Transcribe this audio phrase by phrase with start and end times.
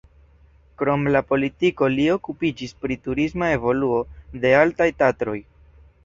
[0.81, 3.99] Krom la politiko li okupiĝis pri turisma evoluo
[4.47, 5.37] de Altaj Tatroj.